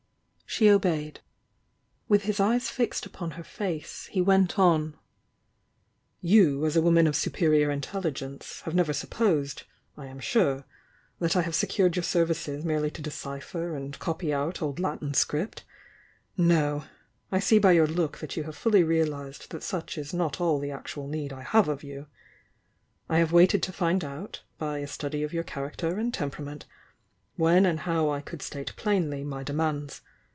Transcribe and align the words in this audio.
She 0.45 0.69
obeyed. 0.69 1.21
With 2.09 2.23
his 2.23 2.41
eyes 2.41 2.69
fixed 2.69 3.05
upon 3.05 3.31
her 3.31 3.43
face, 3.43 4.07
he 4.07 4.21
went 4.21 4.59
on: 4.59 4.97
"You, 6.19 6.65
as 6.65 6.75
a 6.75 6.81
woman 6.81 7.07
of 7.07 7.15
superior 7.15 7.71
intelligence, 7.71 8.59
have 8.65 8.75
never 8.75 8.91
supposed, 8.91 9.63
I 9.95 10.07
am 10.07 10.19
su.e, 10.21 10.63
that 11.19 11.37
I 11.37 11.41
have 11.43 11.55
secured 11.55 11.95
your 11.95 12.03
services 12.03 12.65
merely 12.65 12.91
to 12.91 13.01
decipher 13.01 13.77
and 13.77 13.97
copy 13.97 14.33
out 14.33 14.61
old 14.61 14.77
Latin 14.77 15.13
script? 15.13 15.63
No!— 16.35 16.83
I 17.31 17.39
see 17.39 17.57
by 17.57 17.71
your 17.71 17.87
look 17.87 18.17
that 18.17 18.35
you 18.35 18.43
have 18.43 18.57
fully 18.57 18.83
realised 18.83 19.51
that 19.51 19.63
such 19.63 19.97
is 19.97 20.13
not 20.13 20.41
all 20.41 20.59
the 20.59 20.69
actual 20.69 21.07
need 21.07 21.31
I 21.31 21.43
have 21.43 21.69
of 21.69 21.81
you. 21.81 22.07
I 23.07 23.19
have 23.19 23.31
waited 23.31 23.63
to 23.63 23.71
find 23.71 24.03
out, 24.03 24.43
by 24.57 24.79
a 24.79 24.87
study 24.87 25.23
of 25.23 25.31
your 25.31 25.43
character 25.45 25.97
and 25.97 26.13
temperament, 26.13 26.65
when 27.37 27.65
and 27.65 27.79
how 27.79 28.09
I 28.09 28.19
could 28.19 28.41
state 28.41 28.75
plainly 28.75 29.23
my 29.23 29.43
demands. 29.43 30.01